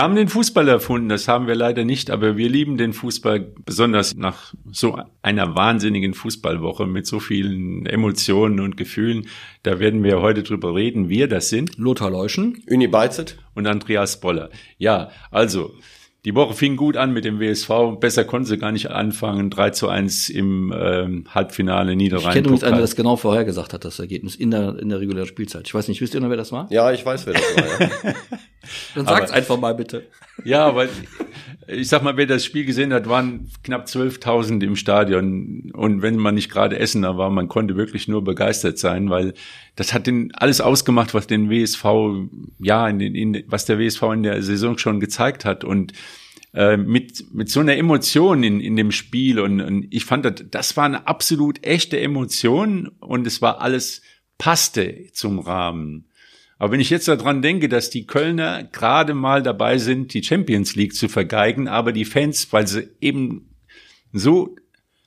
[0.00, 3.52] Wir haben den Fußball erfunden, das haben wir leider nicht, aber wir lieben den Fußball,
[3.66, 9.26] besonders nach so einer wahnsinnigen Fußballwoche mit so vielen Emotionen und Gefühlen.
[9.62, 11.76] Da werden wir heute drüber reden, wir das sind.
[11.76, 12.62] Lothar Leuschen.
[12.70, 13.36] Uni Beizet.
[13.54, 14.48] Und Andreas Boller.
[14.78, 15.74] Ja, also,
[16.24, 18.00] die Woche fing gut an mit dem WSV.
[18.00, 19.50] Besser konnte sie gar nicht anfangen.
[19.50, 22.28] 3 zu 1 im ähm, Halbfinale Niederrhein.
[22.28, 24.98] Ich kenne übrigens einen, der das genau vorhergesagt hat, das Ergebnis in der, in der
[24.98, 25.66] regulären Spielzeit.
[25.66, 26.68] Ich weiß nicht, wisst ihr noch, wer das war?
[26.70, 27.80] Ja, ich weiß, wer das war.
[27.80, 28.14] Ja.
[28.94, 30.06] Dann sag's aber, einfach mal bitte.
[30.44, 30.88] Ja, weil
[31.66, 35.70] ich sag mal, wer das Spiel gesehen hat, waren knapp 12.000 im Stadion.
[35.72, 39.34] Und wenn man nicht gerade Essener war, man konnte wirklich nur begeistert sein, weil
[39.76, 41.84] das hat den alles ausgemacht, was den WSV,
[42.58, 45.64] ja, in den, in, was der WSV in der Saison schon gezeigt hat.
[45.64, 45.92] Und
[46.54, 49.38] äh, mit, mit so einer Emotion in, in dem Spiel.
[49.38, 54.02] Und, und ich fand, das, das war eine absolut echte Emotion und es war alles
[54.38, 56.06] passte zum Rahmen.
[56.60, 60.76] Aber wenn ich jetzt daran denke, dass die Kölner gerade mal dabei sind, die Champions
[60.76, 63.48] League zu vergeigen, aber die Fans, weil sie eben
[64.12, 64.56] so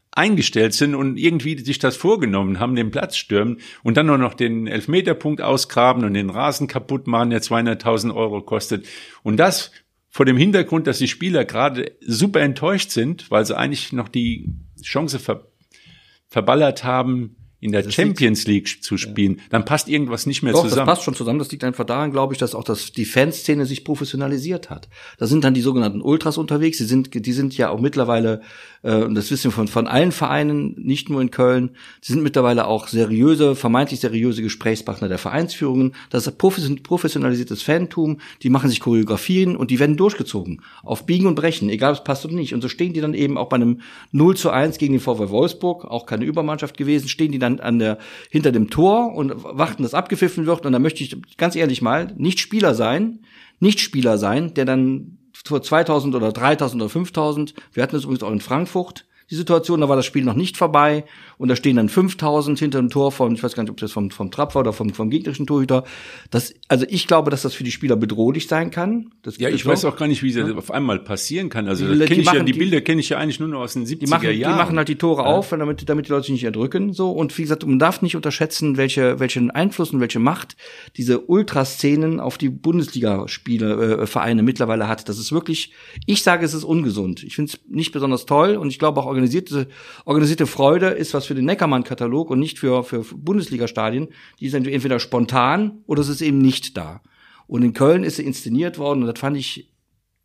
[0.09, 4.33] eingestellt sind und irgendwie sich das vorgenommen haben, den Platz stürmen und dann nur noch
[4.33, 8.87] den Elfmeterpunkt ausgraben und den Rasen kaputt machen, der 200.000 Euro kostet.
[9.21, 9.71] Und das
[10.09, 14.55] vor dem Hintergrund, dass die Spieler gerade super enttäuscht sind, weil sie eigentlich noch die
[14.81, 15.47] Chance ver
[16.29, 19.43] verballert haben, in der das Champions League zu spielen, ja.
[19.51, 20.85] dann passt irgendwas nicht mehr Doch, zusammen.
[20.85, 21.39] Das passt schon zusammen.
[21.39, 24.89] Das liegt einfach daran, glaube ich, dass auch das, die Fanszene sich professionalisiert hat.
[25.17, 26.77] Da sind dann die sogenannten Ultras unterwegs.
[26.77, 28.41] Die sind, die sind ja auch mittlerweile,
[28.83, 31.71] äh, und das wissen wir von, von allen Vereinen, nicht nur in Köln,
[32.03, 35.95] die sind mittlerweile auch seriöse, vermeintlich seriöse Gesprächspartner der Vereinsführungen.
[36.09, 38.19] Das ist professionalisiertes Fantum.
[38.41, 40.61] Die machen sich Choreografien und die werden durchgezogen.
[40.83, 42.53] Auf Biegen und Brechen, egal ob es passt oder nicht.
[42.53, 43.81] Und so stehen die dann eben auch bei einem
[44.11, 47.59] 0 zu 1 gegen den VW Wolfsburg, auch keine Übermannschaft gewesen, stehen die dann an,
[47.59, 47.97] an der,
[48.29, 50.65] hinter dem Tor und warten, dass abgepfiffen wird.
[50.65, 53.19] Und da möchte ich ganz ehrlich mal nicht Spieler sein,
[53.59, 58.23] nicht Spieler sein, der dann vor 2000 oder 3000 oder 5000, wir hatten das übrigens
[58.23, 61.05] auch in Frankfurt, die Situation, da war das Spiel noch nicht vorbei
[61.43, 63.91] und da stehen dann 5000 hinter dem Tor von, ich weiß gar nicht, ob das
[63.91, 65.83] vom, vom Trapp war oder vom, vom gegnerischen Torhüter.
[66.31, 69.11] Das, also ich glaube, dass das für die Spieler bedrohlich sein kann.
[69.23, 70.55] Das ja, ich weiß auch gar nicht, wie das ja.
[70.55, 71.67] auf einmal passieren kann.
[71.67, 73.85] Also die, die, ich ja, die Bilder kenne ich ja eigentlich nur noch aus den
[73.85, 74.53] 70er die machen, Jahren.
[74.53, 75.27] Die machen halt die Tore ja.
[75.27, 76.93] auf, damit, damit die Leute sich nicht erdrücken.
[76.93, 80.55] So Und wie gesagt, man darf nicht unterschätzen, welche, welchen Einfluss und welche Macht
[80.95, 85.09] diese Ultraszenen auf die Bundesligaspiele, äh, Vereine mittlerweile hat.
[85.09, 85.73] Das ist wirklich,
[86.05, 87.21] ich sage, es ist ungesund.
[87.21, 89.67] Ich finde es nicht besonders toll und ich glaube auch organisierte,
[90.05, 94.09] organisierte Freude ist was für den Neckermann-Katalog und nicht für, für Bundesliga-Stadien.
[94.39, 97.01] Die sind entweder spontan oder es ist eben nicht da.
[97.47, 99.73] Und in Köln ist sie inszeniert worden und das fand ich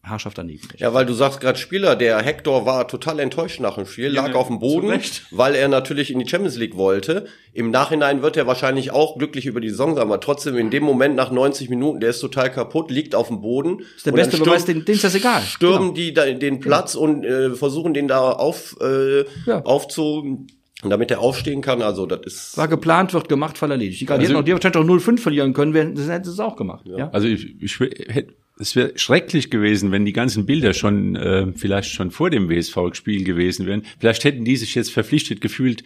[0.02, 0.66] Herrschaft daneben.
[0.76, 4.28] Ja, weil du sagst gerade Spieler, der Hector war total enttäuscht nach dem Spiel, lag
[4.28, 7.26] ja, auf dem Boden, weil er natürlich in die Champions League wollte.
[7.52, 10.84] Im Nachhinein wird er wahrscheinlich auch glücklich über die Saison sein, aber trotzdem in dem
[10.84, 13.80] Moment nach 90 Minuten, der ist total kaputt, liegt auf dem Boden.
[13.96, 15.42] ist der beste Beweis, den, den ist das egal.
[15.42, 15.94] Stürmen genau.
[15.94, 17.04] die da den Platz genau.
[17.04, 19.62] und äh, versuchen den da auf, äh, ja.
[19.64, 20.46] aufzu
[20.82, 22.56] und damit er aufstehen kann, also das ist.
[22.56, 24.02] War geplant, wird gemacht, Fall erledigt.
[24.02, 26.40] Egal, also, die hätten auch, die hätten auch 0-5 verlieren können, dann hätten sie es
[26.40, 26.86] auch gemacht.
[26.86, 26.98] Ja.
[26.98, 27.10] ja?
[27.10, 31.90] Also ich, ich hätte es wäre schrecklich gewesen, wenn die ganzen Bilder schon äh, vielleicht
[31.90, 33.84] schon vor dem WSV-Spiel gewesen wären.
[33.98, 35.84] Vielleicht hätten die sich jetzt verpflichtet gefühlt,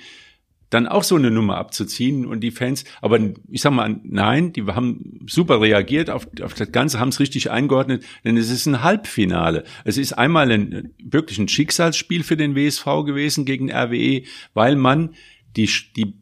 [0.72, 4.62] dann auch so eine Nummer abzuziehen und die Fans, aber ich sag mal, nein, die
[4.64, 8.82] haben super reagiert auf, auf das Ganze, haben es richtig eingeordnet, denn es ist ein
[8.82, 9.64] Halbfinale.
[9.84, 14.22] Es ist einmal ein, wirklich ein Schicksalsspiel für den WSV gewesen gegen RWE,
[14.54, 15.10] weil man
[15.56, 16.14] die, die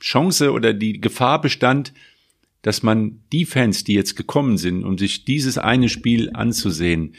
[0.00, 1.92] Chance oder die Gefahr bestand,
[2.62, 7.16] dass man die Fans, die jetzt gekommen sind, um sich dieses eine Spiel anzusehen,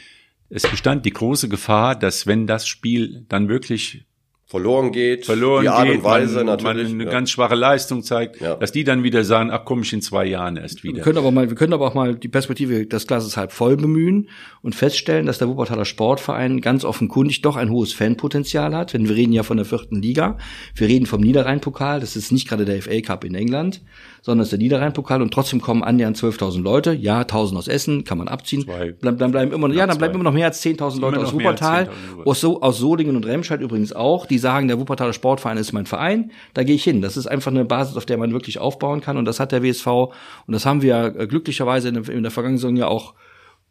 [0.48, 4.04] es bestand die große Gefahr, dass wenn das Spiel dann wirklich
[4.50, 7.10] verloren geht, verloren die Art geht, und Weise man, natürlich, man eine ja.
[7.10, 8.56] ganz schwache Leistung zeigt, ja.
[8.56, 10.96] dass die dann wieder sagen, ach komm ich in zwei Jahren erst wieder.
[10.96, 13.76] Wir können aber mal, wir können aber auch mal die Perspektive des Glases halb voll
[13.76, 14.28] bemühen
[14.60, 18.92] und feststellen, dass der Wuppertaler Sportverein ganz offenkundig doch ein hohes Fanpotenzial hat.
[18.92, 20.36] Denn wir reden ja von der vierten Liga,
[20.74, 23.82] wir reden vom Niederrhein-Pokal, das ist nicht gerade der FA Cup in England,
[24.20, 26.92] sondern es ist der Niederrhein-Pokal und trotzdem kommen annähernd 12.000 Leute.
[26.92, 28.62] Ja, 1.000 aus Essen, kann man abziehen.
[28.62, 28.96] Zwei.
[29.00, 31.32] Dann, dann bleiben immer, ja, ja dann bleiben immer noch mehr als 10.000 Leute aus
[31.32, 31.88] Wuppertal,
[32.24, 36.32] aus, aus Solingen und Remscheid übrigens auch, die sagen, der Wuppertaler Sportverein ist mein Verein,
[36.54, 37.02] da gehe ich hin.
[37.02, 39.62] Das ist einfach eine Basis, auf der man wirklich aufbauen kann und das hat der
[39.62, 40.12] WSV und
[40.48, 43.14] das haben wir äh, glücklicherweise in der, in der vergangenen Saison ja auch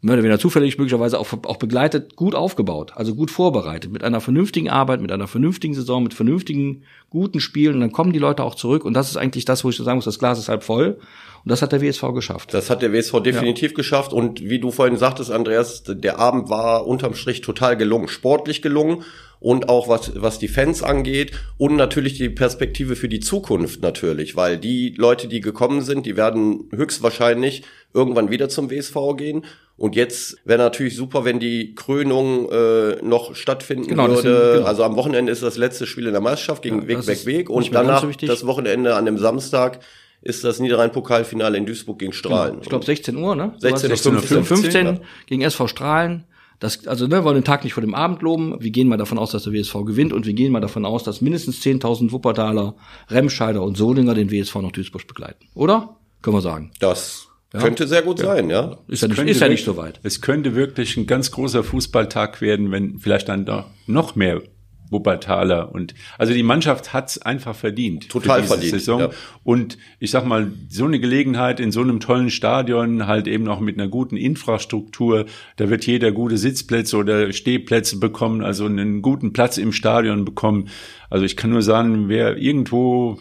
[0.02, 4.22] mehr oder weniger zufällig möglicherweise auch, auch begleitet, gut aufgebaut, also gut vorbereitet, mit einer
[4.22, 8.44] vernünftigen Arbeit, mit einer vernünftigen Saison, mit vernünftigen, guten Spielen und dann kommen die Leute
[8.44, 10.64] auch zurück und das ist eigentlich das, wo ich sagen muss, das Glas ist halb
[10.64, 11.00] voll
[11.44, 12.54] und das hat der WSV geschafft.
[12.54, 13.76] Das hat der WSV definitiv ja.
[13.76, 18.62] geschafft und wie du vorhin sagtest, Andreas, der Abend war unterm Strich total gelungen, sportlich
[18.62, 19.04] gelungen
[19.40, 24.36] und auch was, was die Fans angeht und natürlich die Perspektive für die Zukunft natürlich,
[24.36, 27.64] weil die Leute, die gekommen sind, die werden höchstwahrscheinlich
[27.94, 29.46] irgendwann wieder zum WSV gehen.
[29.78, 34.22] Und jetzt wäre natürlich super, wenn die Krönung äh, noch stattfinden genau, würde.
[34.22, 34.68] Sind, genau.
[34.68, 37.50] Also am Wochenende ist das letzte Spiel in der Meisterschaft gegen ja, Weg, Weg, Weg.
[37.50, 39.80] Und danach so das Wochenende an dem Samstag
[40.22, 42.52] ist das Niederrhein-Pokalfinale in Duisburg gegen Strahlen.
[42.52, 42.64] Genau.
[42.64, 43.54] Ich glaube 16 Uhr, ne?
[43.58, 44.98] 16 Uhr 15, 15 ja.
[45.28, 46.26] gegen SV Strahlen.
[46.60, 48.56] Das, also ne, wir wollen den Tag nicht vor dem Abend loben.
[48.60, 51.04] Wir gehen mal davon aus, dass der WSV gewinnt und wir gehen mal davon aus,
[51.04, 52.76] dass mindestens 10.000 Wuppertaler,
[53.10, 55.48] Remscheider und Solinger den WSV nach Duisburg begleiten.
[55.56, 55.98] Oder?
[56.22, 56.72] Können wir sagen.
[56.80, 57.62] Das ja.
[57.62, 58.26] Könnte sehr gut ja.
[58.26, 58.78] sein, ja.
[58.88, 60.00] Ist ja nicht, ist ja nicht so weit.
[60.04, 64.42] Es könnte wirklich ein ganz großer Fußballtag werden, wenn vielleicht dann da noch mehr
[64.90, 68.10] Wuppertaler und also die Mannschaft hat's einfach verdient.
[68.10, 68.72] Total verdient.
[68.72, 69.00] Saison.
[69.02, 69.10] Ja.
[69.44, 73.60] Und ich sag mal, so eine Gelegenheit in so einem tollen Stadion, halt eben auch
[73.60, 75.26] mit einer guten Infrastruktur,
[75.58, 80.70] da wird jeder gute Sitzplätze oder Stehplätze bekommen, also einen guten Platz im Stadion bekommen.
[81.10, 83.20] Also ich kann nur sagen, wer irgendwo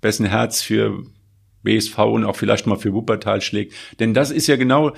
[0.00, 1.04] besten Herz für
[1.62, 3.74] BSV und auch vielleicht mal für Wuppertal schlägt.
[4.00, 4.92] Denn das ist ja genau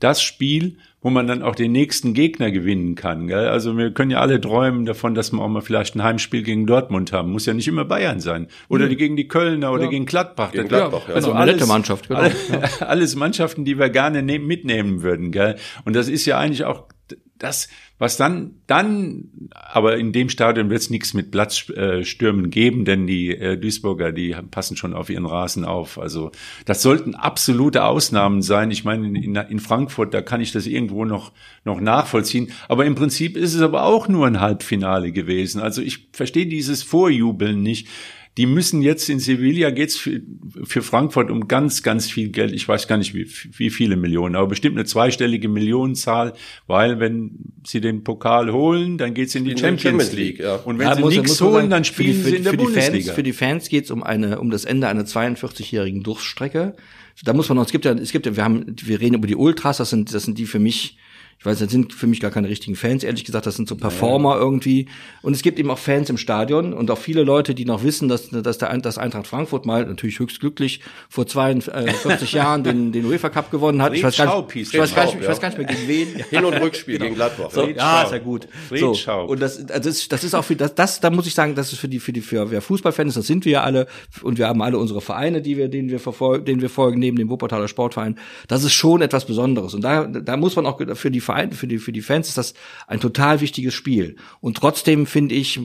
[0.00, 3.28] das Spiel, wo man dann auch den nächsten Gegner gewinnen kann.
[3.28, 3.46] Gell?
[3.46, 6.66] Also wir können ja alle träumen davon, dass wir auch mal vielleicht ein Heimspiel gegen
[6.66, 7.30] Dortmund haben.
[7.30, 8.48] Muss ja nicht immer Bayern sein.
[8.68, 8.96] Oder mhm.
[8.96, 9.90] gegen die Kölner oder ja.
[9.90, 10.50] gegen Gladbach.
[10.50, 11.14] Gegen Gladbach ja.
[11.14, 12.18] Also genau, alles, Mannschaft, genau.
[12.18, 12.36] alles,
[12.82, 15.30] alles Mannschaften, die wir gerne ne mitnehmen würden.
[15.30, 15.54] Gell?
[15.84, 16.88] Und das ist ja eigentlich auch
[17.38, 17.68] das,
[17.98, 23.30] was dann, dann, aber in dem Stadion wird es nichts mit Platzstürmen geben, denn die
[23.30, 25.98] äh, Duisburger, die passen schon auf ihren Rasen auf.
[25.98, 26.30] Also
[26.66, 28.70] das sollten absolute Ausnahmen sein.
[28.70, 31.32] Ich meine, in, in Frankfurt, da kann ich das irgendwo noch,
[31.64, 32.52] noch nachvollziehen.
[32.68, 35.60] Aber im Prinzip ist es aber auch nur ein Halbfinale gewesen.
[35.60, 37.88] Also ich verstehe dieses Vorjubeln nicht
[38.36, 40.20] die müssen jetzt in Sevilla geht's für,
[40.64, 42.52] für Frankfurt um ganz, ganz viel Geld.
[42.52, 46.34] Ich weiß gar nicht, wie, wie viele Millionen, aber bestimmt eine zweistellige Millionenzahl,
[46.66, 47.30] weil wenn
[47.64, 50.40] sie den Pokal holen, dann geht's in die Champions, Champions League.
[50.40, 50.56] Ja.
[50.56, 52.90] Und wenn ja, sie nichts holen, sagen, dann spielen für, sie in der für Bundesliga.
[52.90, 56.76] Die Fans, für die Fans geht's um eine, um das Ende einer 42-jährigen Durststrecke.
[57.24, 59.26] Da muss man noch, es gibt ja, es gibt ja, wir haben, wir reden über
[59.26, 60.98] die Ultras, das sind, das sind die für mich
[61.38, 63.76] ich weiß, das sind für mich gar keine richtigen Fans, ehrlich gesagt, das sind so
[63.76, 64.40] Performer ja.
[64.40, 64.88] irgendwie.
[65.22, 68.08] Und es gibt eben auch Fans im Stadion und auch viele Leute, die noch wissen,
[68.08, 73.04] dass, dass der dass Eintracht Frankfurt mal natürlich höchst glücklich vor 42 Jahren den, den
[73.04, 73.94] UEFA Cup gewonnen hat.
[73.94, 76.24] Ich weiß, gar nicht, ich, weiß gar nicht, ich weiß gar nicht mehr gegen wen.
[76.30, 77.04] Hin- und Rückspiel genau.
[77.04, 77.50] gegen Gladbach.
[77.50, 78.48] So, ja, ist ja gut.
[78.74, 78.94] So,
[79.26, 81.72] und das, das, ist, das ist auch für das, das, da muss ich sagen, das
[81.72, 83.86] ist für die, für die, für wer Fußballfans, das sind wir ja alle
[84.22, 87.16] und wir haben alle unsere Vereine, die wir, denen wir verfolgen, denen wir folgen, neben
[87.16, 88.18] dem Wuppertaler Sportverein.
[88.48, 89.74] Das ist schon etwas Besonderes.
[89.74, 92.38] Und da, da muss man auch für die Vereine, für die, für die Fans ist
[92.38, 92.54] das
[92.86, 94.16] ein total wichtiges Spiel.
[94.40, 95.60] Und trotzdem finde ich,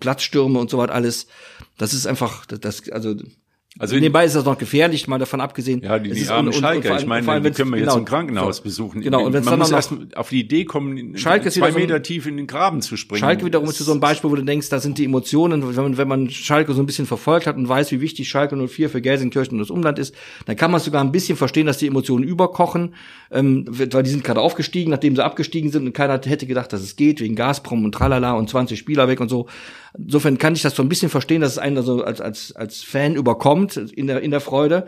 [0.00, 1.26] Platzstürme und so weiter alles,
[1.76, 3.14] das ist einfach, das, also
[3.80, 5.80] also nebenbei ist das noch gefährlich, mal davon abgesehen.
[5.82, 8.04] Ja, die, die armen und, Schalke, ich meine, allem, die können wir genau, jetzt im
[8.04, 9.00] Krankenhaus besuchen.
[9.00, 12.26] Genau, und wenn man muss erst auf die Idee kommen, Schalke zwei Meter so tief
[12.26, 13.20] in den Graben zu springen.
[13.20, 15.96] Schalke wiederum ist so ein Beispiel, wo du denkst, da sind die Emotionen, wenn man,
[15.96, 19.00] wenn man Schalke so ein bisschen verfolgt hat und weiß, wie wichtig Schalke 04 für
[19.00, 22.24] Gelsenkirchen und das Umland ist, dann kann man sogar ein bisschen verstehen, dass die Emotionen
[22.24, 22.94] überkochen,
[23.30, 26.82] ähm, weil die sind gerade aufgestiegen, nachdem sie abgestiegen sind und keiner hätte gedacht, dass
[26.82, 29.46] es geht, wegen Gazprom und tralala und 20 Spieler weg und so.
[29.96, 32.82] Insofern kann ich das so ein bisschen verstehen, dass es einen also als, als, als
[32.82, 34.86] Fan überkommt in der, in der Freude.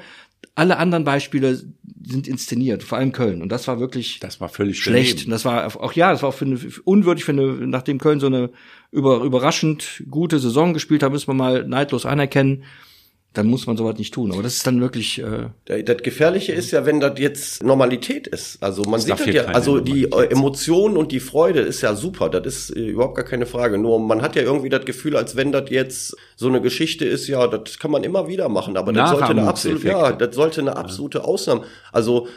[0.55, 1.63] Alle anderen Beispiele
[2.05, 3.43] sind inszeniert, vor allem Köln.
[3.43, 5.21] Und das war wirklich das war völlig schlecht.
[5.21, 5.31] Daneben.
[5.31, 8.27] Das war auch ja, das war auch für eine, unwürdig, für eine, nachdem Köln so
[8.27, 8.51] eine
[8.91, 12.65] über, überraschend gute Saison gespielt hat, müssen wir mal neidlos anerkennen
[13.33, 14.33] dann muss man sowas nicht tun.
[14.33, 15.23] Aber das ist dann wirklich.
[15.23, 18.63] Äh das Gefährliche ist ja, wenn das jetzt Normalität ist.
[18.63, 22.29] Also man sieht das ja, also die äh, Emotionen und die Freude ist ja super.
[22.29, 23.79] Das ist äh, überhaupt gar keine Frage.
[23.79, 27.27] Nur man hat ja irgendwie das Gefühl, als wenn das jetzt so eine Geschichte ist,
[27.27, 28.77] ja, das kann man immer wieder machen.
[28.77, 31.63] Aber das sollte eine absolute, ja, das sollte eine absolute Ausnahme.
[31.91, 32.29] Also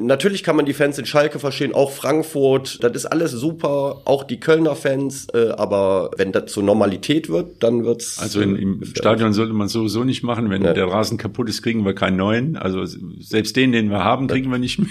[0.00, 4.24] Natürlich kann man die Fans in Schalke verstehen, auch Frankfurt, das ist alles super, auch
[4.24, 8.18] die Kölner Fans, äh, aber wenn das zur Normalität wird, dann wird's.
[8.18, 10.72] Also in, im Stadion sollte man sowieso nicht machen, wenn ja.
[10.72, 12.56] der Rasen kaputt ist, kriegen wir keinen neuen.
[12.56, 14.88] Also selbst den, den wir haben, kriegen wir nicht mehr.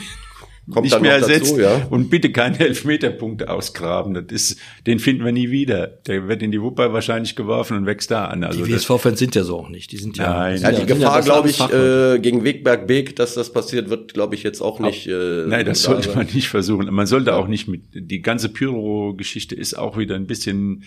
[0.70, 1.52] Kommt nicht mehr ersetzt.
[1.52, 1.88] Dazu, ja?
[1.90, 4.14] Und bitte keine Elfmeterpunkte ausgraben.
[4.14, 5.88] Das ist, den finden wir nie wieder.
[5.88, 8.44] Der wird in die Wupper wahrscheinlich geworfen und wächst da an.
[8.44, 9.92] Also die WSV-Fans sind ja so auch nicht.
[9.92, 10.32] Die sind ja.
[10.32, 10.62] Nein.
[10.62, 14.36] Ja, die Gefahr, ja glaube ich, äh, gegen Wegberg Beek, dass das passiert, wird, glaube
[14.36, 15.08] ich, jetzt auch nicht.
[15.08, 16.18] Äh, Nein, das sollte sein.
[16.18, 16.94] man nicht versuchen.
[16.94, 20.84] Man sollte auch nicht mit, die ganze Pyro-Geschichte ist auch wieder ein bisschen,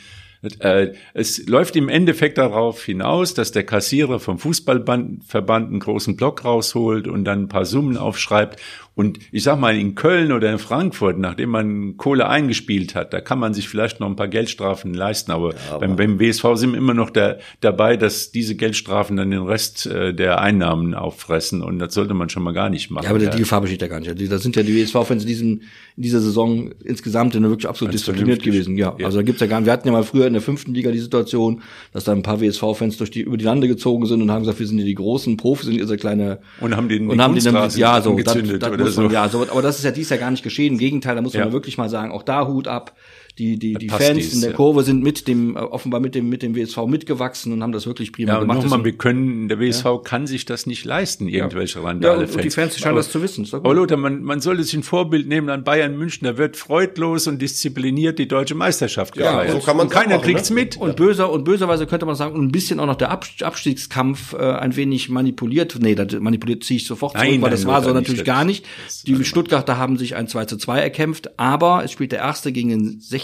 [1.14, 7.08] es läuft im Endeffekt darauf hinaus, dass der Kassierer vom Fußballverband einen großen Block rausholt
[7.08, 8.60] und dann ein paar Summen aufschreibt
[8.96, 13.20] und ich sag mal, in Köln oder in Frankfurt, nachdem man Kohle eingespielt hat, da
[13.20, 15.32] kann man sich vielleicht noch ein paar Geldstrafen leisten.
[15.32, 19.16] Aber, ja, aber beim, beim WSV sind wir immer noch da, dabei, dass diese Geldstrafen
[19.16, 21.60] dann den Rest äh, der Einnahmen auffressen.
[21.60, 23.04] Und das sollte man schon mal gar nicht machen.
[23.04, 24.30] Ja, aber die Gefahr besteht ja gar nicht.
[24.30, 25.62] Da sind ja die WSV-Fans in,
[25.96, 28.76] in dieser Saison insgesamt wirklich absolut Ganz diszipliniert gewesen.
[28.76, 29.66] Ja, ja, also da gibt's ja gar nicht.
[29.66, 31.62] Wir hatten ja mal früher in der fünften Liga die Situation,
[31.92, 34.58] dass da ein paar WSV-Fans durch die, über die Lande gezogen sind und haben gesagt,
[34.58, 36.40] wir sind ja die großen Profis, sind ihr so kleine.
[36.60, 37.44] Und haben den, und haben den,
[37.76, 39.08] ja, so, das, das muss man, so.
[39.08, 40.74] ja, so, aber das ist ja dies Jahr gar nicht geschehen.
[40.74, 41.52] Im Gegenteil, da muss man ja.
[41.52, 42.96] wirklich mal sagen, auch da Hut ab.
[43.36, 46.28] Die, die, die Fans dies, in der Kurve sind mit dem, äh, offenbar mit dem,
[46.28, 48.62] mit dem WSV mitgewachsen und haben das wirklich prima ja, gemacht.
[48.62, 49.98] Nochmal, wir können, der WSV ja.
[49.98, 51.84] kann sich das nicht leisten, irgendwelche ja.
[51.84, 53.44] Randale ja, und, und die Fans scheinen das zu wissen.
[53.52, 57.26] Aber Lothar, man, man sollte sich ein Vorbild nehmen an Bayern München, da wird freudlos
[57.26, 59.48] und diszipliniert die deutsche Meisterschaft gefeiert.
[59.48, 60.54] Ja, so kann man keiner machen, kriegt's ne?
[60.54, 60.76] mit.
[60.76, 64.36] Und böser, und böserweise könnte man sagen, und ein bisschen auch noch der Abstiegskampf äh,
[64.36, 65.76] ein wenig manipuliert.
[65.80, 68.44] Nee, das manipuliert ziehe ich sofort zurück, nein, weil das war so natürlich nicht, gar
[68.44, 68.64] nicht.
[69.08, 72.68] Die Stuttgarter haben sich ein 2 zu 2 erkämpft, aber es spielt der erste gegen
[72.68, 73.23] den 16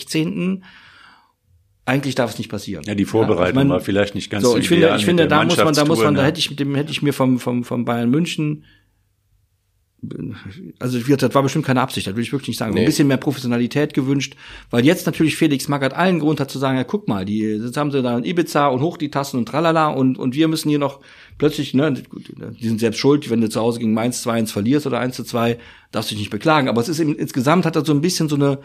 [1.87, 2.85] eigentlich darf es nicht passieren.
[2.87, 4.57] Ja, die Vorbereitung ja, ich mein, war vielleicht nicht ganz so.
[4.57, 6.75] Ich finde, ich finde, da muss man, da muss man, da hätte ich mit dem,
[6.75, 8.65] hätte ich mir vom, vom, vom Bayern München,
[10.79, 12.73] also das war bestimmt keine Absicht, das will ich wirklich nicht sagen.
[12.73, 12.81] Nee.
[12.81, 14.35] Ein bisschen mehr Professionalität gewünscht,
[14.71, 17.77] weil jetzt natürlich Felix Magath allen Grund hat zu sagen, ja, guck mal, die, jetzt
[17.77, 20.71] haben sie da in Ibiza und hoch die Tassen und tralala und, und wir müssen
[20.71, 21.01] hier noch
[21.37, 25.01] plötzlich, ne, die sind selbst schuld, wenn du zu Hause gegen Mainz 2-1 verlierst oder
[25.01, 25.59] 1 zu 2,
[25.93, 26.69] darfst du dich nicht beklagen.
[26.69, 28.59] Aber es ist eben, insgesamt hat er so ein bisschen so eine,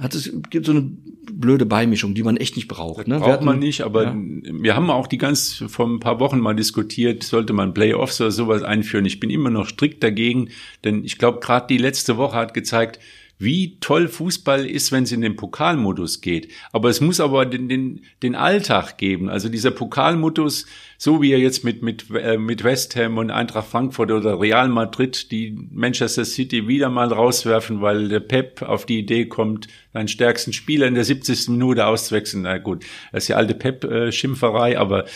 [0.00, 0.90] hat es gibt so eine
[1.30, 3.06] blöde Beimischung, die man echt nicht braucht.
[3.06, 3.18] Ne?
[3.18, 4.16] Braucht hatten, man nicht, aber ja.
[4.16, 8.30] wir haben auch die ganz vor ein paar Wochen mal diskutiert, sollte man Playoffs oder
[8.30, 9.04] sowas einführen.
[9.04, 10.48] Ich bin immer noch strikt dagegen,
[10.84, 12.98] denn ich glaube, gerade die letzte Woche hat gezeigt,
[13.40, 16.52] wie toll Fußball ist, wenn es in den Pokalmodus geht.
[16.72, 19.30] Aber es muss aber den, den, den Alltag geben.
[19.30, 20.66] Also dieser Pokalmodus,
[20.98, 24.68] so wie er jetzt mit, mit, äh, mit West Ham und Eintracht Frankfurt oder Real
[24.68, 30.08] Madrid die Manchester City wieder mal rauswerfen, weil der Pep auf die Idee kommt, seinen
[30.08, 31.48] stärksten Spieler in der 70.
[31.48, 32.42] Minute auszuwechseln.
[32.42, 35.06] Na gut, das ist ja alte Pep-Schimpferei, aber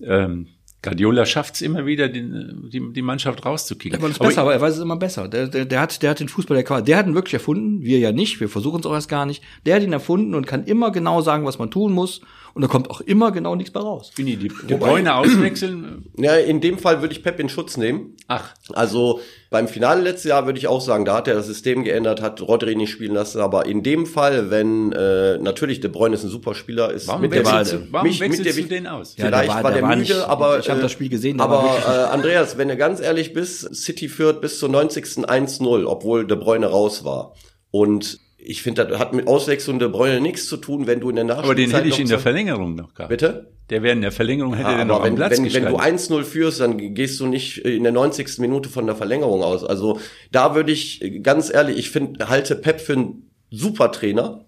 [0.00, 0.48] ähm,
[0.84, 3.98] Guardiola schafft es immer wieder, den, die, die Mannschaft rauszukicken.
[3.98, 5.28] Ja, aber, besser, aber er weiß es immer besser.
[5.28, 7.98] Der, der, der, hat, der hat den Fußball der der hat ihn wirklich erfunden, wir
[7.98, 9.42] ja nicht, wir versuchen es auch erst gar nicht.
[9.64, 12.20] Der hat ihn erfunden und kann immer genau sagen, was man tun muss.
[12.54, 14.12] Und da kommt auch immer genau nichts mehr raus.
[14.14, 16.06] Fini, die, die Bräune auswechseln?
[16.16, 18.16] Ja, in dem Fall würde ich Pep in Schutz nehmen.
[18.28, 18.54] Ach.
[18.72, 19.20] Also
[19.50, 22.40] beim Finale letztes Jahr würde ich auch sagen, da hat er das System geändert, hat
[22.40, 23.40] Rodri nicht spielen lassen.
[23.40, 27.22] Aber in dem Fall, wenn äh, natürlich De Bruyne ist ein super Spieler, ist warum
[27.22, 29.14] mit der Wahl, du, warum mich, mit der, du den aus?
[29.14, 31.08] Vielleicht ja, der war, war der, der war müde, nicht, aber ich habe das Spiel
[31.08, 31.40] gesehen.
[31.40, 35.04] Aber äh, Andreas, wenn du ganz ehrlich bist, City führt bis zur 90.
[35.04, 37.34] 1-0, obwohl De Bruyne raus war.
[37.72, 41.16] Und ich finde, das hat mit Auswechslung der Bräune nichts zu tun, wenn du in
[41.16, 43.08] der Nachspielzeit Aber den hätte ich in der Verlängerung noch gehabt.
[43.08, 43.52] Bitte?
[43.70, 45.78] Der wäre in der Verlängerung, hätte ja, der noch wenn, am Platz wenn, wenn du
[45.78, 48.38] 1-0 führst, dann gehst du nicht in der 90.
[48.38, 49.64] Minute von der Verlängerung aus.
[49.64, 49.98] Also
[50.30, 54.44] da würde ich, ganz ehrlich, ich finde, halte Pep für einen super Trainer.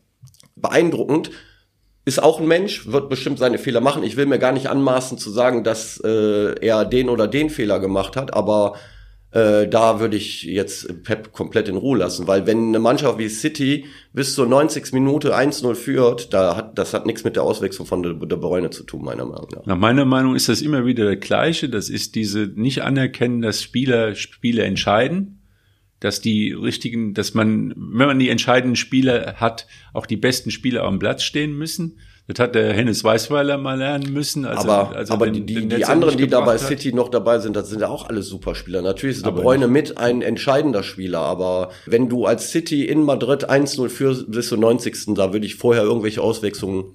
[0.54, 1.30] Beeindruckend.
[2.04, 4.04] Ist auch ein Mensch, wird bestimmt seine Fehler machen.
[4.04, 7.80] Ich will mir gar nicht anmaßen zu sagen, dass äh, er den oder den Fehler
[7.80, 8.74] gemacht hat, aber
[9.36, 13.28] äh, da würde ich jetzt Pep komplett in Ruhe lassen, weil wenn eine Mannschaft wie
[13.28, 14.94] City bis zur 90.
[14.94, 18.70] Minute 1-0 führt, da hat, das hat nichts mit der Auswechslung von der, der Bräune
[18.70, 19.66] zu tun, meiner Meinung nach.
[19.66, 21.68] Nach meiner Meinung ist das immer wieder der Gleiche.
[21.68, 25.42] Das ist diese nicht anerkennen, dass Spieler Spiele entscheiden,
[26.00, 30.84] dass die richtigen, dass man, wenn man die entscheidenden Spieler hat, auch die besten Spieler
[30.84, 31.98] am Platz stehen müssen.
[32.28, 34.46] Das hat der Hennes Weißweiler mal lernen müssen.
[34.46, 37.54] Aber also aber den, die, den die anderen, die da bei City noch dabei sind,
[37.54, 38.82] das sind ja auch alle Superspieler.
[38.82, 43.48] Natürlich ist der Bräune mit ein entscheidender Spieler, aber wenn du als City in Madrid
[43.48, 45.14] 1-0 führst bis zur 90.
[45.14, 46.94] Da würde ich vorher irgendwelche Auswechslungen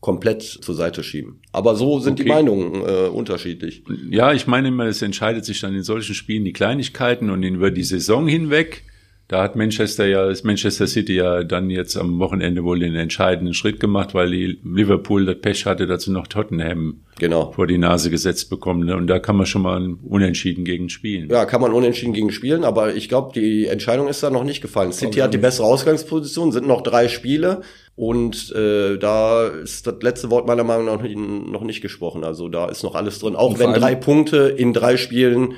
[0.00, 1.40] komplett zur Seite schieben.
[1.52, 2.24] Aber so sind okay.
[2.24, 3.82] die Meinungen äh, unterschiedlich.
[4.10, 7.70] Ja, ich meine immer, es entscheidet sich dann in solchen Spielen die Kleinigkeiten und über
[7.70, 8.84] die Saison hinweg
[9.28, 13.54] da hat Manchester ja, ist Manchester City ja dann jetzt am Wochenende wohl den entscheidenden
[13.54, 17.50] Schritt gemacht, weil die Liverpool das Pech hatte, dazu noch Tottenham genau.
[17.50, 18.86] vor die Nase gesetzt bekommen.
[18.86, 18.96] Ne?
[18.96, 21.28] Und da kann man schon mal unentschieden gegen spielen.
[21.28, 24.60] Ja, kann man unentschieden gegen spielen, aber ich glaube, die Entscheidung ist da noch nicht
[24.60, 24.92] gefallen.
[24.92, 27.62] City hat die bessere Ausgangsposition, sind noch drei Spiele.
[27.96, 32.22] Und äh, da ist das letzte Wort meiner Meinung nach noch nicht gesprochen.
[32.22, 33.34] Also da ist noch alles drin.
[33.34, 35.54] Auch wenn drei Punkte in drei Spielen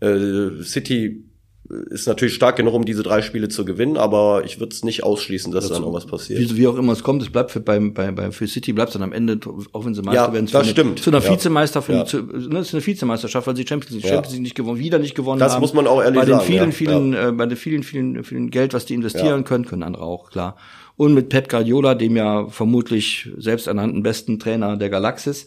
[0.00, 1.24] äh, City
[1.70, 5.04] ist natürlich stark genug, um diese drei Spiele zu gewinnen, aber ich würde es nicht
[5.04, 6.40] ausschließen, dass das da noch was passiert.
[6.40, 8.88] Wie, wie, auch immer es kommt, es bleibt für, beim, bei, bei, für City bleibt
[8.88, 9.38] es dann am Ende,
[9.72, 10.98] auch wenn sie Meister ja, werden, das eine, stimmt.
[10.98, 11.30] zu einer ja.
[11.30, 12.04] Vizemeister, für, ja.
[12.04, 14.98] zu, ne, das ist eine Vizemeisterschaft, weil sie Champions League, Champions League nicht gewonnen, wieder
[14.98, 15.62] nicht gewonnen das haben.
[15.62, 16.46] Das muss man auch ehrlich bei den sagen.
[16.46, 20.02] Vielen, vielen, äh, bei den vielen, vielen, vielen Geld, was die investieren können, können andere
[20.02, 20.56] auch, klar.
[20.96, 25.46] und mit Pep Guardiola, dem ja vermutlich selbsternannten besten Trainer der Galaxis,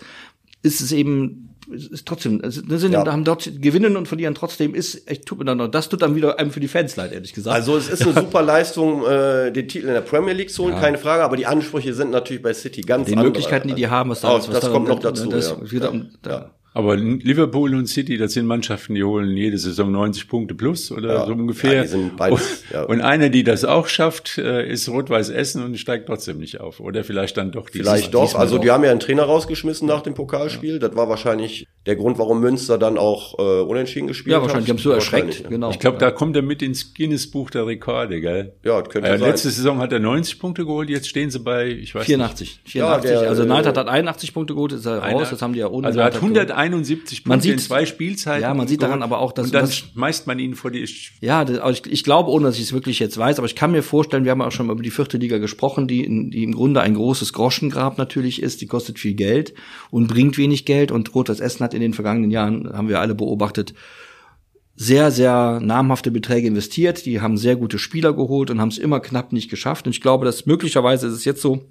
[0.62, 3.06] ist es eben ist trotzdem, also, sind, ja.
[3.06, 6.16] haben dort gewinnen und verlieren trotzdem ist echt tut mir dann noch, das tut dann
[6.16, 7.56] wieder einem für die Fans leid, ehrlich gesagt.
[7.56, 10.74] Also es ist eine super Leistung, äh, den Titel in der Premier League zu holen,
[10.74, 10.80] ja.
[10.80, 13.26] keine Frage, aber die Ansprüche sind natürlich bei City ganz die andere.
[13.26, 15.30] Die Möglichkeiten, die die haben, was da, oh, was das da, kommt noch dazu.
[15.30, 15.72] Das, ja.
[15.72, 20.56] Wieder, da, aber Liverpool und City, das sind Mannschaften, die holen jede Saison 90 Punkte
[20.56, 21.74] plus oder ja, so ungefähr.
[21.74, 22.84] Ja, die sind beides, ja.
[22.84, 26.80] Und eine, die das auch schafft, äh, ist Rot-Weiß Essen und steigt trotzdem nicht auf.
[26.80, 27.70] Oder vielleicht dann doch.
[27.72, 28.34] Vielleicht doch.
[28.34, 30.80] Also die haben ja einen Trainer rausgeschmissen nach dem Pokalspiel.
[30.80, 34.42] Das war wahrscheinlich der Grund, warum Münster dann auch äh, unentschieden gespielt hat.
[34.42, 34.66] Ja, wahrscheinlich.
[34.68, 35.50] Die haben so erschreckt.
[35.50, 35.70] Genau.
[35.70, 38.54] Ich glaube, da kommt er mit ins Guinness-Buch der Rekorde, gell?
[38.64, 39.30] Ja, das könnte äh, sein.
[39.30, 40.90] Letzte Saison hat er 90 Punkte geholt.
[40.90, 42.62] Jetzt stehen sie bei, ich weiß 84.
[42.64, 42.72] nicht.
[42.72, 43.12] 84.
[43.12, 44.72] Ja, der, also Neidhardt hat 81 Punkte geholt.
[44.72, 45.30] Ist er raus.
[45.30, 45.88] Das haben die ja ohne.
[45.88, 48.44] Also er hat 171 Punkte sieht, in zwei Spielzeiten.
[48.44, 50.88] Ja, man sieht daran aber auch, dass und dann das, schmeißt man ihn vor die.
[51.20, 53.72] Ja, das, ich, ich glaube, ohne dass ich es wirklich jetzt weiß, aber ich kann
[53.72, 56.54] mir vorstellen, wir haben auch schon mal über die vierte Liga gesprochen, die, die im
[56.54, 58.62] Grunde ein großes Groschengrab natürlich ist.
[58.62, 59.54] Die kostet viel Geld
[59.92, 60.94] und bringt wenig Geld.
[60.94, 63.74] Und Rot Essen hat in den vergangenen Jahren, haben wir alle beobachtet,
[64.76, 67.06] sehr, sehr namhafte Beträge investiert.
[67.06, 69.86] Die haben sehr gute Spieler geholt und haben es immer knapp nicht geschafft.
[69.86, 71.66] Und ich glaube, dass möglicherweise ist es jetzt so,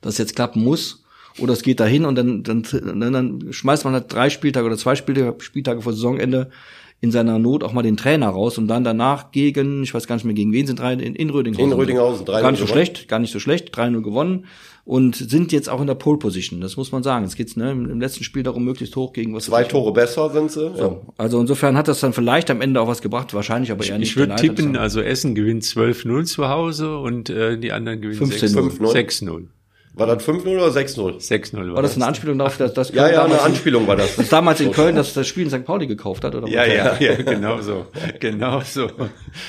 [0.00, 1.04] dass es jetzt klappen muss
[1.38, 4.94] oder es geht dahin und dann, dann, dann, schmeißt man halt drei Spieltage oder zwei
[4.94, 6.50] Spieltage, Spieltage vor Saisonende
[7.00, 10.16] in seiner Not auch mal den Trainer raus und dann danach gegen, ich weiß gar
[10.16, 11.72] nicht mehr, gegen wen sind drei in, in Rödinghausen.
[11.72, 14.46] In Rödinghausen, drei Gar nicht so schlecht, gar nicht so schlecht, 3-0 gewonnen
[14.86, 17.24] und sind jetzt auch in der Pole Position, das muss man sagen.
[17.24, 19.44] Jetzt geht's ne, im, letzten Spiel darum, möglichst hoch gegen was.
[19.44, 20.70] Zwei Tore besser sind sie.
[20.74, 20.96] So, ja.
[21.18, 24.10] Also insofern hat das dann vielleicht am Ende auch was gebracht, wahrscheinlich aber eher nicht.
[24.10, 29.48] Ich würde tippen, also Essen gewinnt 12-0 zu Hause und äh, die anderen gewinnen 6-0.
[29.96, 31.26] War das 5-0 oder 6-0?
[31.26, 31.96] 6-0 war, war das.
[31.96, 34.16] eine Anspielung darauf, dass das Ja, ja, eine Anspielung war das.
[34.16, 35.64] Das damals in Köln, dass das Spiel in St.
[35.64, 36.46] Pauli gekauft hat, oder?
[36.48, 37.86] Ja, ja, ja, genau so.
[38.20, 38.90] Genau so.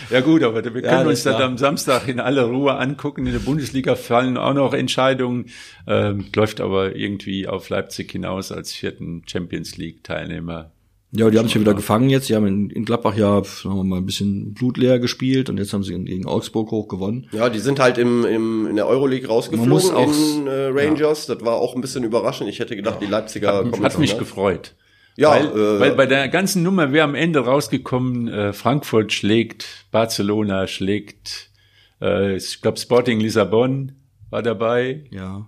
[0.10, 3.26] Ja gut, aber wir können ja, uns das am Samstag in aller Ruhe angucken.
[3.26, 5.48] In der Bundesliga fallen auch noch Entscheidungen.
[5.86, 10.72] Ähm, läuft aber irgendwie auf Leipzig hinaus als vierten Champions League Teilnehmer.
[11.12, 12.28] Ja, die haben sich ja wieder gefangen jetzt.
[12.28, 15.72] Die haben in, in Gladbach ja, sagen wir mal, ein bisschen blutleer gespielt und jetzt
[15.72, 17.30] haben sie gegen Augsburg hoch gewonnen.
[17.32, 20.68] Ja, die sind halt im, im, in der Euroleague rausgeflogen Man muss auch, in äh,
[20.68, 21.28] Rangers.
[21.28, 21.36] Ja.
[21.36, 22.50] Das war auch ein bisschen überraschend.
[22.50, 23.08] Ich hätte gedacht, ja.
[23.08, 24.20] die Leipziger hat, kommen Hat mich ne?
[24.20, 24.76] gefreut.
[25.16, 29.86] Ja, weil, äh, weil bei der ganzen Nummer wäre am Ende rausgekommen, äh, Frankfurt schlägt,
[29.92, 31.50] Barcelona schlägt,
[32.02, 33.94] äh, ich glaube Sporting Lissabon
[34.30, 35.06] war dabei.
[35.10, 35.48] Ja.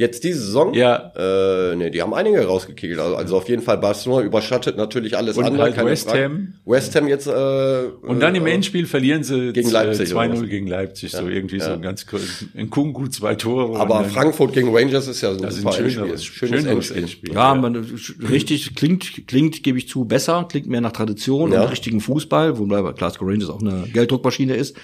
[0.00, 0.72] Jetzt diese Saison?
[0.72, 1.12] Ja.
[1.14, 2.98] Äh, nee, die haben einige rausgekickelt.
[2.98, 5.64] Also, also auf jeden Fall Barcelona überschattet natürlich alles und andere.
[5.64, 6.24] Halt West Frage.
[6.24, 6.54] Ham.
[6.64, 7.26] West Ham jetzt.
[7.26, 11.12] Äh, und dann im äh, Endspiel verlieren sie gegen Leipzig 2-0 gegen Leipzig.
[11.12, 11.74] Ja, so irgendwie ja.
[11.74, 12.46] so ganz kurz.
[12.54, 13.78] In Kungu zwei Tore.
[13.78, 16.48] Aber Frankfurt gegen Rangers ist ja so ein super schöneres, Endspiel.
[16.48, 17.02] Schönes, schönes Endspiel.
[17.02, 17.34] Endspiel.
[17.34, 17.86] Ja, man,
[18.26, 21.60] richtig, klingt, klingt, gebe ich zu, besser, klingt mehr nach Tradition ja.
[21.60, 24.78] und richtigen Fußball, wobei Glasgow Rangers auch eine Gelddruckmaschine ist.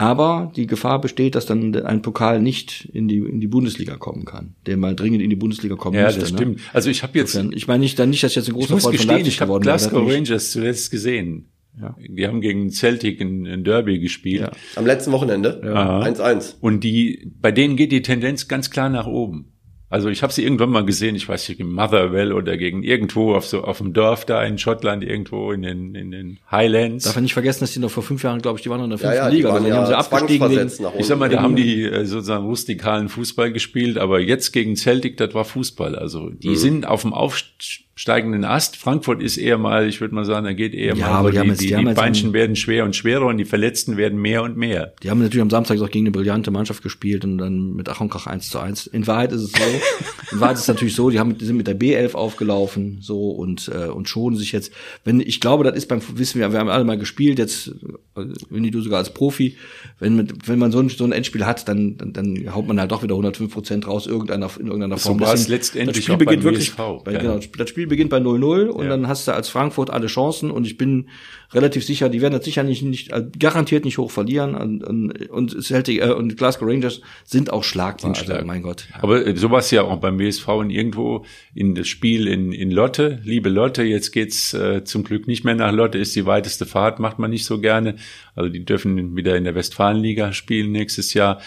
[0.00, 4.24] Aber die Gefahr besteht, dass dann ein Pokal nicht in die, in die Bundesliga kommen
[4.24, 6.20] kann, der mal dringend in die Bundesliga kommen ja, müsste.
[6.20, 6.56] Ja, das stimmt.
[6.56, 6.62] Ne?
[6.72, 8.96] Also ich habe jetzt, ich meine nicht, dann nicht, dass ich jetzt ein großer Freund
[8.96, 11.50] von Leipzig ich geworden Glasgow Rangers zuletzt gesehen.
[11.78, 11.94] Ja.
[11.98, 14.40] Die haben gegen Celtic ein, ein Derby gespielt.
[14.40, 14.52] Ja.
[14.74, 15.60] Am letzten Wochenende.
[15.62, 16.18] 1-1.
[16.18, 16.54] Ja.
[16.62, 19.49] Und die, bei denen geht die Tendenz ganz klar nach oben.
[19.90, 23.34] Also ich habe sie irgendwann mal gesehen, ich weiß nicht, gegen Motherwell oder gegen irgendwo
[23.34, 27.06] auf so auf dem Dorf da in Schottland, irgendwo in den, in den Highlands.
[27.06, 28.84] Darf man nicht vergessen, dass die noch vor fünf Jahren, glaube ich, die waren noch
[28.84, 29.48] in der fünften ja, ja, Liga.
[29.48, 32.44] Die, also die haben sie abgestiegen wegen, Ich sag mal, da haben die äh, sozusagen
[32.46, 35.96] rustikalen Fußball gespielt, aber jetzt gegen Celtic, das war Fußball.
[35.96, 36.56] Also die mhm.
[36.56, 38.78] sind auf dem Aufstieg steigenden Ast.
[38.78, 41.38] Frankfurt ist eher mal, ich würde mal sagen, da geht eher ja, mal, aber die,
[41.38, 44.42] die, jetzt, die, die, die Beinchen werden schwer und schwerer und die Verletzten werden mehr
[44.42, 44.94] und mehr.
[45.02, 48.00] Die haben natürlich am Samstag auch gegen eine brillante Mannschaft gespielt und dann mit Ach
[48.00, 48.86] und Krach 1 zu 1.
[48.86, 49.58] In Wahrheit ist es so,
[50.32, 53.32] in Wahrheit ist es natürlich so, die haben, die sind mit der B11 aufgelaufen, so
[53.32, 54.72] und, äh, und schonen sich jetzt,
[55.04, 57.70] wenn, ich glaube, das ist beim, wissen wir, wir haben alle mal gespielt, jetzt,
[58.14, 59.58] wenn du sogar als Profi,
[59.98, 62.92] wenn, wenn man so ein, so ein Endspiel hat, dann, dann, dann haut man halt
[62.92, 65.18] doch wieder 105 Prozent raus, irgendeiner, in irgendeiner Form.
[65.18, 67.18] So war es letztendlich das Spiel beginnt wirklich, bei, ja.
[67.18, 68.88] genau, das Spiel beginnt bei 0-0 und ja.
[68.88, 71.10] dann hast du als Frankfurt alle Chancen und ich bin
[71.52, 75.28] relativ sicher, die werden das sicher nicht, nicht äh, garantiert nicht hoch verlieren und, und,
[75.30, 77.62] und Celtic äh, und Glasgow Rangers sind auch.
[78.00, 78.86] Sind also, mein Gott.
[78.90, 79.02] Ja.
[79.02, 81.24] Aber sowas ja auch beim WSV und irgendwo
[81.54, 85.54] in das Spiel in, in Lotte, liebe Lotte, jetzt geht's äh, zum Glück nicht mehr
[85.54, 87.96] nach Lotte, ist die weiteste Fahrt, macht man nicht so gerne.
[88.34, 91.40] Also die dürfen wieder in der Westfalenliga spielen nächstes Jahr.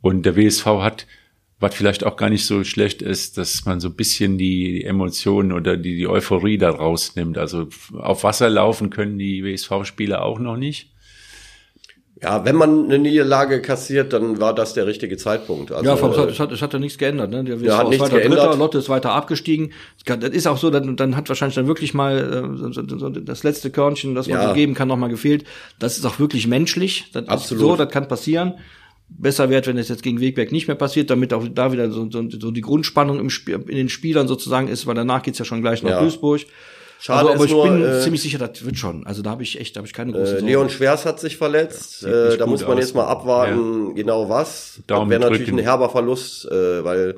[0.00, 1.06] Und der WSV hat
[1.60, 5.52] was vielleicht auch gar nicht so schlecht ist, dass man so ein bisschen die Emotionen
[5.52, 7.36] oder die, die Euphorie da rausnimmt.
[7.36, 10.92] Also auf Wasser laufen können die WSV-Spieler auch noch nicht.
[12.20, 15.70] Ja, wenn man eine Niederlage kassiert, dann war das der richtige Zeitpunkt.
[15.70, 17.30] Also, ja, es hat, es, hat, es hat ja nichts geändert.
[17.30, 17.44] Ne?
[17.44, 18.40] Der ja, hat nichts weiter geändert.
[18.40, 19.72] Dritter, Lotte ist weiter abgestiegen.
[20.04, 24.16] Das ist auch so, dann, dann hat wahrscheinlich dann wirklich mal äh, das letzte Körnchen,
[24.16, 24.48] das man ja.
[24.48, 25.44] so geben kann, nochmal gefehlt.
[25.78, 27.04] Das ist auch wirklich menschlich.
[27.12, 27.62] Das Absolut.
[27.62, 28.54] so, das kann passieren.
[29.08, 32.10] Besser wird, wenn es jetzt gegen Wegberg nicht mehr passiert, damit auch da wieder so,
[32.10, 35.44] so, so die Grundspannung im Spiel, in den Spielern sozusagen ist, weil danach geht's ja
[35.44, 36.00] schon gleich nach Ja.
[36.00, 36.42] Duisburg.
[37.00, 39.06] Schade also, aber ist ich nur, bin äh, ziemlich sicher, das wird schon.
[39.06, 40.40] Also da habe ich echt, da habe ich keine große Äh.
[40.40, 42.00] Leon Schwers hat sich verletzt.
[42.00, 42.80] sieht äh, da muss man aus.
[42.80, 44.80] jetzt mal abwarten, genau was.
[44.88, 47.16] Daumen das wäre natürlich ein herber Verlust, äh, weil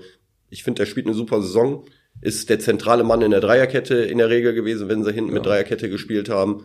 [0.51, 1.85] ich finde, der spielt eine super Saison.
[2.21, 5.47] Ist der zentrale Mann in der Dreierkette in der Regel gewesen, wenn sie hinten mit
[5.47, 6.65] Dreierkette gespielt haben.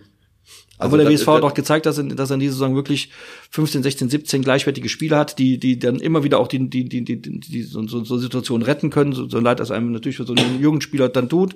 [0.78, 3.10] Aber der WSV hat auch gezeigt, dass er, dass er in dieser Saison wirklich
[3.52, 7.04] 15, 16, 17 gleichwertige Spieler hat, die, die dann immer wieder auch die, die, die,
[7.04, 10.18] die, die, die so, so, so Situationen retten können, so, so leid es einem natürlich
[10.18, 11.56] für so einen Jugendspieler dann tut,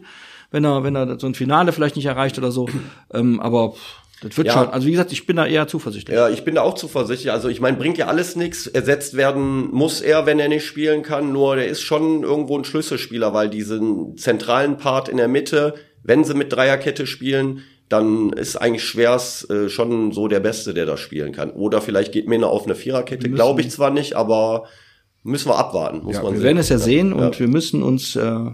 [0.52, 2.70] wenn er, wenn er so ein Finale vielleicht nicht erreicht oder so.
[3.14, 3.74] Ähm, aber
[4.22, 4.54] das wird Ja.
[4.54, 4.70] schon.
[4.70, 6.16] Also wie gesagt, ich bin da eher zuversichtlich.
[6.16, 7.32] Ja, ich bin da auch zuversichtlich.
[7.32, 8.68] Also ich meine, bringt ja alles nichts.
[8.68, 11.32] Ersetzt werden muss er, wenn er nicht spielen kann.
[11.32, 16.24] Nur der ist schon irgendwo ein Schlüsselspieler, weil diesen zentralen Part in der Mitte, wenn
[16.24, 20.96] sie mit Dreierkette spielen, dann ist eigentlich Schwers äh, schon so der Beste, der da
[20.96, 21.50] spielen kann.
[21.52, 24.66] Oder vielleicht geht Mena auf eine Viererkette, glaube ich zwar nicht, aber
[25.24, 26.46] müssen wir abwarten, muss Ja, man wir sehen.
[26.46, 27.40] werden es ja sehen und Ja.
[27.40, 28.52] wir müssen uns äh,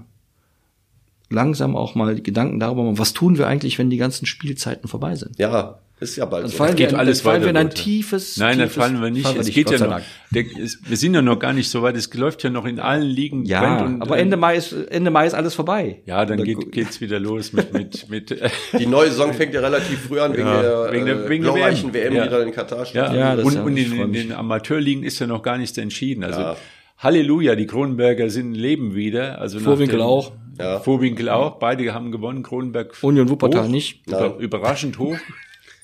[1.29, 5.15] langsam auch mal Gedanken darüber machen, was tun wir eigentlich, wenn die ganzen Spielzeiten vorbei
[5.15, 5.37] sind.
[5.37, 6.57] Ja, ist ja bald Dann so.
[6.57, 7.81] fallen geht wir in, alles dann fallen wir in ein Leute.
[7.81, 8.37] tiefes.
[8.37, 9.25] Nein, dann fallen wir nicht.
[9.25, 10.01] fallen es geht Gott ja noch.
[10.31, 11.95] Der, es, wir sind ja noch gar nicht so weit.
[11.95, 13.45] Es läuft ja noch in allen Ligen.
[13.45, 16.01] Ja, und, aber äh, Ende Mai ist Ende Mai ist alles vorbei.
[16.05, 18.31] Ja, dann Da- geht, geht's wieder los mit mit mit.
[18.31, 21.29] Äh, Die neue Saison fängt ja relativ früh an, wegen Ja, der, wegen der- äh,
[21.29, 21.93] wegen der WM.
[21.93, 22.23] WM, Ja.
[22.25, 22.95] die dann in Katar steht.
[22.95, 26.23] ja, Ja, und, ja, und in, in den Amateurligen ist ja noch gar nichts entschieden.
[26.25, 26.57] Also Ja.
[26.97, 29.39] Halleluja, die Kronenberger sind leben wieder.
[29.39, 30.31] Also Vorwinkel dem- auch.
[30.59, 30.79] Ja.
[30.79, 31.59] Vorwinkel auch.
[31.59, 32.41] Beide haben gewonnen.
[32.43, 34.07] Kronenberg Union Wuppertal hoch, nicht.
[34.07, 35.17] Über, überraschend hoch.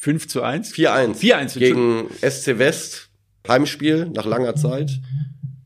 [0.02, 0.74] 5 zu 1.
[0.74, 1.16] 4-1.
[1.20, 3.10] 4-1 Gegen SC West.
[3.48, 5.00] Heimspiel nach langer Zeit.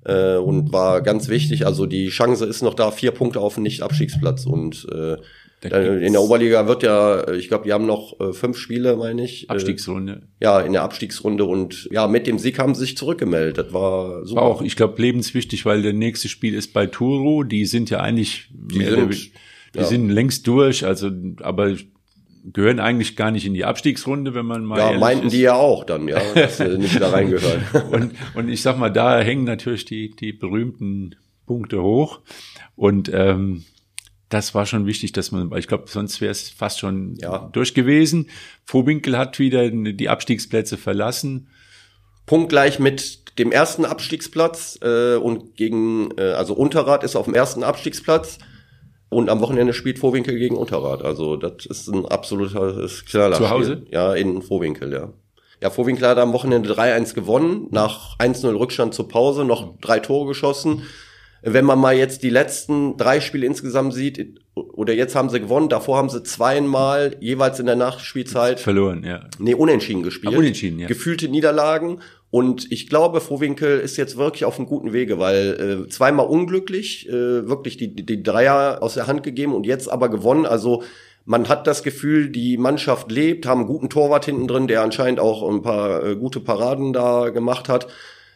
[0.04, 1.66] Äh, und war ganz wichtig.
[1.66, 4.46] Also die Chance ist noch da, vier Punkte auf den Nicht-Abstiegsplatz.
[4.46, 5.16] Und äh,
[5.64, 9.50] in der Oberliga wird ja, ich glaube, die haben noch äh, fünf Spiele, meine ich.
[9.50, 10.24] Abstiegsrunde.
[10.40, 11.46] Äh, ja, in der Abstiegsrunde.
[11.46, 13.58] Und ja, mit dem Sieg haben sie sich zurückgemeldet.
[13.58, 14.42] Das war super.
[14.42, 17.44] War auch, ich glaube, lebenswichtig, weil der nächste Spiel ist bei Turo.
[17.44, 19.32] Die sind ja eigentlich, die, sind-
[19.74, 19.86] die ja.
[19.86, 21.10] sind längst durch, also,
[21.42, 21.76] aber
[22.54, 25.34] gehören eigentlich gar nicht in die Abstiegsrunde, wenn man mal ja, meinten ist.
[25.34, 27.64] die ja auch dann, ja, dass sie nicht da reingehören.
[27.92, 32.22] und, und ich sag mal, da hängen natürlich die, die berühmten Punkte hoch.
[32.76, 33.64] Und ähm,
[34.30, 37.50] das war schon wichtig, dass man, weil ich glaube, sonst wäre es fast schon Ja.
[37.54, 38.30] durch gewesen.
[38.64, 41.48] Vorwinkel hat wieder die Abstiegsplätze verlassen.
[42.26, 47.64] punktgleich mit dem ersten Abstiegsplatz äh, und gegen, äh, also Unterrad ist auf dem ersten
[47.64, 48.40] Abstiegsplatz
[49.16, 51.04] und am Wochenende spielt Vorwinkel gegen Unterrad.
[51.04, 53.38] Also das ist ein absoluter Knaller.
[53.38, 53.84] Zu Hause?
[53.90, 55.14] Ja, in Vorwinkel, ja.
[55.62, 60.28] Ja, Vorwinkel hat am Wochenende 3-1 gewonnen, nach 1-0 Rückstand zur Pause, noch drei Tore
[60.28, 60.84] geschossen.
[61.42, 65.70] Wenn man mal jetzt die letzten drei Spiele insgesamt sieht, oder jetzt haben sie gewonnen,
[65.70, 69.22] davor haben sie zweimal jeweils in der Nachspielzeit Verloren, ja.
[69.38, 70.34] Nee, unentschieden gespielt.
[70.34, 70.88] Ah, unentschieden, ja.
[70.88, 72.00] Gefühlte Niederlagen.
[72.36, 77.08] Und ich glaube, Vorwinkel ist jetzt wirklich auf einem guten Wege, weil äh, zweimal unglücklich,
[77.08, 80.46] äh, wirklich die, die Dreier aus der Hand gegeben und jetzt aber gewonnen.
[80.46, 80.84] Also
[81.24, 85.22] man hat das Gefühl, die Mannschaft lebt, haben einen guten Torwart hinten drin, der anscheinend
[85.22, 87.88] auch ein paar äh, gute Paraden da gemacht hat.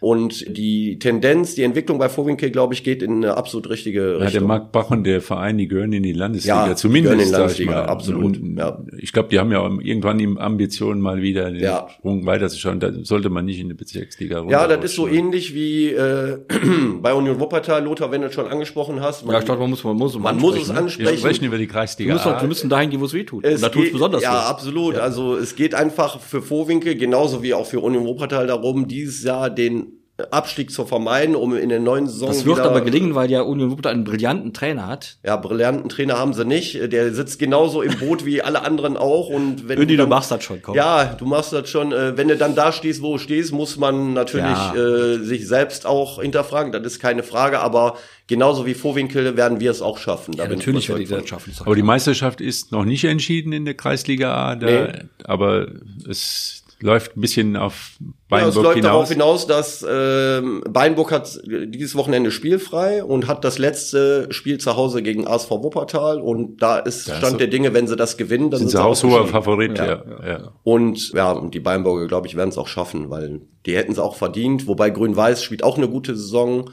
[0.02, 4.18] Und die Tendenz, die Entwicklung bei Vorwinkel, glaube ich, geht in eine absolut richtige Ja,
[4.20, 4.48] der Richtung.
[4.48, 7.04] Marc Bach und der Verein, die gehören in die Landesliga, Ja, zumindest.
[7.16, 7.86] gehören in die ich Landesliga, mal.
[7.86, 8.82] absolut, Und, ja.
[8.98, 11.88] Ich glaube, die haben ja irgendwann die Ambitionen, mal wieder den Ja.
[11.98, 12.80] Sprung weiterzuschauen.
[12.80, 15.26] Da sollte man nicht in die Bezirksliga Ja, das ist so runterrutschen.
[15.28, 16.38] ähnlich wie äh,
[17.02, 19.26] bei Union Wuppertal, Lothar, wenn du es schon angesprochen hast.
[19.26, 20.76] Man, Ja, ich dachte, man muss, man muss, man muss es ansprechen, ne?
[20.78, 21.18] Wir ansprechen.
[21.20, 22.14] sprechen über die Wir Kreisliga.
[22.14, 23.44] müssen, wir müssen dahin gehen, wo es weh tut.
[23.46, 24.50] Es Und da tut es besonders Ja, weh.
[24.50, 24.96] absolut.
[24.96, 29.50] Also es geht einfach für Vorwinkel genauso wie auch für Union Wuppertal darum, dieses Jahr
[29.50, 29.88] den
[30.32, 33.72] Abstieg zu vermeiden, um in der neuen Saison Das wird aber gelingen, weil ja Union
[33.72, 35.18] Wuppertal einen brillanten Trainer hat.
[35.26, 36.76] Ja, brillanten Trainer haben sie nicht.
[36.92, 39.30] Der sitzt genauso im Boot wie alle anderen auch.
[39.30, 40.76] Und wenn Ödi, du dann- machst das schon, komm.
[40.76, 41.92] Ja, du machst das schon.
[41.92, 44.76] Äh, wenn du dann da stehst, wo du stehst, muss man natürlich Ja.
[44.76, 46.72] äh, sich selbst auch hinterfragen.
[46.72, 47.60] Das ist keine Frage.
[47.60, 50.36] Aber genauso wie Vorwinkel werden wir es auch schaffen.
[50.38, 51.54] Da Ja, natürlich werde ich überzeugt das schaffen.
[51.66, 54.88] Aber die Meisterschaft ist noch nicht entschieden in der Kreisliga A, da, Nee.
[55.24, 55.68] aber
[56.08, 58.92] es läuft ein bisschen auf Ja, es Beinburg läuft hinaus.
[58.92, 64.76] darauf hinaus, dass ähm, Beinburg hat dieses Wochenende spielfrei und hat das letzte Spiel zu
[64.78, 68.18] Hause gegen ASV Wuppertal und da ist Da Stand ist- der Dinge, wenn sie das
[68.18, 69.28] gewinnen, dann sind sind sie haushoher.
[69.28, 69.86] Favorit, ja.
[69.86, 73.76] Ja, ja, Und ja, und die Beinburger, glaube ich, werden es auch schaffen, weil die
[73.76, 74.68] hätten es auch verdient.
[74.68, 76.70] Wobei Grün-Weiß spielt auch eine gute Saison.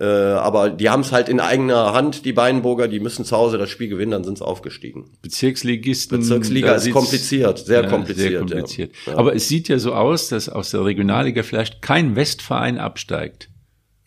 [0.00, 2.86] Äh, aber die haben es halt in eigener Hand, die Beinburger.
[2.86, 5.10] Die müssen zu Hause das Spiel gewinnen, dann sind sie aufgestiegen.
[5.22, 6.20] Bezirksligisten.
[6.20, 8.30] Bezirksliga ist kompliziert, sehr ja, kompliziert.
[8.30, 8.92] Sehr kompliziert.
[9.06, 9.16] Ja.
[9.16, 13.48] Aber es sieht ja so aus, dass aus der Regionalliga vielleicht kein Westverein absteigt.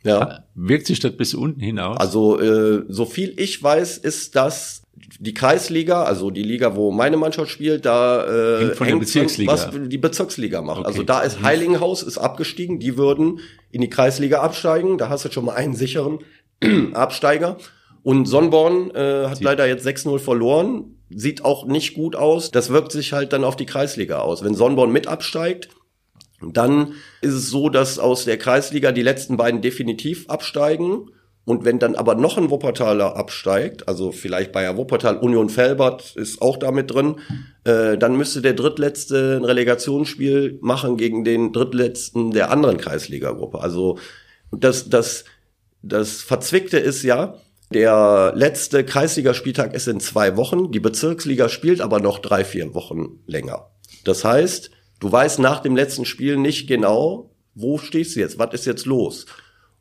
[0.04, 0.46] Ja.
[0.56, 1.98] Wirkt sich das bis unten hinaus?
[1.98, 4.81] Also, äh, so viel ich weiß, ist das
[5.22, 9.52] die Kreisliga, also die Liga, wo meine Mannschaft spielt, da äh, hängt von der Bezirksliga.
[9.52, 10.80] was die Bezirksliga macht.
[10.80, 10.88] Okay.
[10.88, 14.98] Also da ist Heiligenhaus ist abgestiegen, die würden in die Kreisliga absteigen.
[14.98, 16.20] Da hast du schon mal einen sicheren
[16.94, 17.58] Absteiger.
[18.02, 20.96] Und Sonnborn äh, hat leider jetzt 6-0 verloren.
[21.12, 22.50] Sieht auch nicht gut aus.
[22.50, 24.44] Das wirkt sich halt dann auf die Kreisliga aus.
[24.44, 25.70] Wenn Sonnborn mit absteigt,
[26.42, 31.12] dann ist es so, dass aus der Kreisliga die letzten beiden definitiv absteigen.
[31.44, 36.42] Und wenn dann aber noch ein Wuppertaler absteigt, also vielleicht Bayer Wuppertal, Union Felbert ist
[36.42, 37.16] auch damit drin,
[37.64, 43.60] äh, dann müsste der drittletzte ein Relegationsspiel machen gegen den drittletzten der anderen Kreisliga-Gruppe.
[43.60, 43.98] Also
[44.52, 45.26] das, das,
[45.82, 47.36] das Verzwickte ist ja,
[47.74, 53.20] der letzte Kreisligaspieltag ist in zwei Wochen, die Bezirksliga spielt aber noch drei, vier Wochen
[53.26, 53.72] länger.
[54.04, 58.54] Das heißt, du weißt nach dem letzten Spiel nicht genau, wo stehst du jetzt, was
[58.54, 59.26] ist jetzt los.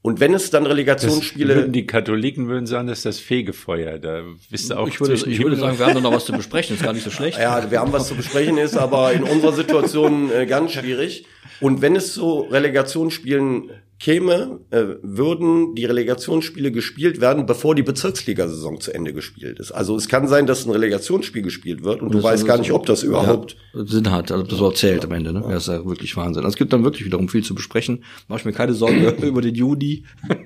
[0.03, 3.99] Und wenn es dann Das Relegationsspiele würden die Katholiken würden sagen, das ist das Fegefeuer.
[3.99, 6.33] Da bist du auch Ich würde, ich würde sagen, wir haben doch noch was zu
[6.33, 7.39] besprechen, ist gar nicht so schlecht.
[7.39, 11.27] Ja, wir haben was zu besprechen, ist aber in unserer Situation äh, ganz schwierig.
[11.61, 18.81] Und wenn es zu Relegationsspielen käme, äh, würden die Relegationsspiele gespielt werden, bevor die Bezirksligasaison
[18.81, 19.73] zu Ende gespielt ist.
[19.73, 22.73] Also es kann sein, dass ein Relegationsspiel gespielt wird und, du das weißt gar nicht,
[22.73, 25.35] ob das überhaupt ja, Sinn hat, also ob das überhaupt zählt am Ende.
[25.35, 25.41] Ne?
[25.43, 25.51] Ja.
[25.51, 26.45] Das ist ja wirklich Wahnsinn.
[26.45, 28.03] Also es gibt dann wirklich wiederum viel zu besprechen.
[28.27, 30.05] Mach ich mir keine Sorgen über den Juni.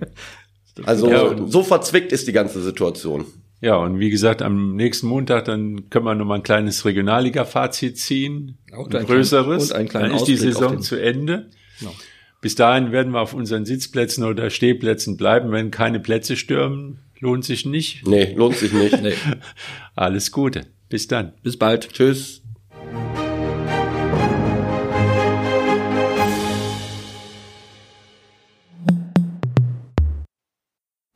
[0.84, 1.36] Also Ja.
[1.46, 3.26] so verzwickt ist die ganze Situation.
[3.60, 8.58] Ja, und wie gesagt, am nächsten Montag, dann können wir nochmal ein kleines Regionalliga-Fazit ziehen.
[8.76, 9.68] Auch ein ein größeres.
[9.68, 11.50] klein- und einen kleinen dann ist die Ausblick auf Saison zu Ende.
[11.78, 11.94] Genau.
[12.44, 15.50] Bis dahin werden wir auf unseren Sitzplätzen oder Stehplätzen bleiben.
[15.50, 18.06] Wenn keine Plätze stürmen, lohnt sich nicht.
[18.06, 19.00] Nee, lohnt sich nicht.
[19.00, 19.14] Nee.
[19.96, 20.66] Alles Gute.
[20.90, 21.32] Bis dann.
[21.42, 21.88] Bis bald.
[21.94, 22.42] Tschüss.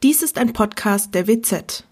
[0.03, 1.85] Dies ist ein Podcast der WZ.